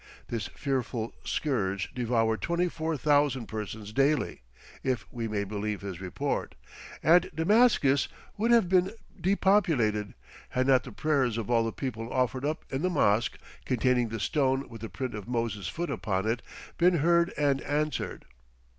This 0.29 0.47
fearful 0.47 1.13
scourge 1.23 1.93
devoured 1.93 2.41
"24,000 2.41 3.45
persons 3.45 3.93
daily," 3.93 4.41
if 4.81 5.05
we 5.13 5.27
may 5.27 5.43
believe 5.43 5.81
his 5.81 6.01
report, 6.01 6.55
and 7.03 7.29
Damascus 7.35 8.07
would 8.35 8.49
have 8.49 8.67
been 8.67 8.93
depopulated, 9.21 10.15
had 10.49 10.65
not 10.65 10.85
the 10.85 10.91
prayers 10.91 11.37
of 11.37 11.51
all 11.51 11.63
the 11.63 11.71
people 11.71 12.11
offered 12.11 12.45
up 12.45 12.65
in 12.71 12.81
the 12.81 12.89
mosque 12.89 13.37
containing 13.63 14.09
the 14.09 14.19
stone 14.19 14.67
with 14.69 14.81
the 14.81 14.89
print 14.89 15.13
of 15.13 15.27
Moses' 15.27 15.67
foot 15.67 15.91
upon 15.91 16.27
it, 16.27 16.41
been 16.79 16.95
heard 16.95 17.31
and 17.37 17.61
answered. 17.61 18.25